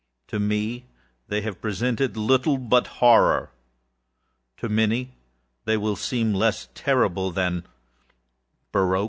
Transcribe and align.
To 0.29 0.39
me, 0.39 0.87
they 1.27 1.41
have 1.41 1.61
presented 1.61 2.17
little 2.17 2.57
but 2.57 2.85
horrorâto 3.01 3.49
many 4.67 5.13
they 5.65 5.77
will 5.77 5.95
seem 5.95 6.33
less 6.33 6.69
terrible 6.73 7.29
than 7.29 7.67
barroques. 8.73 8.99